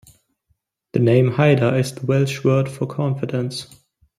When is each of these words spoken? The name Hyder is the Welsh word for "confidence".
The 0.93 0.99
name 0.99 1.33
Hyder 1.33 1.77
is 1.77 1.93
the 1.93 2.07
Welsh 2.07 2.43
word 2.43 2.67
for 2.67 2.87
"confidence". 2.87 3.67